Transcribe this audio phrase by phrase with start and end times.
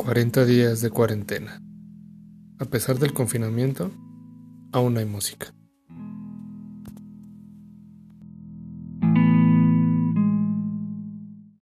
[0.00, 1.62] 40 días de cuarentena.
[2.58, 3.90] A pesar del confinamiento,
[4.72, 5.52] aún hay música.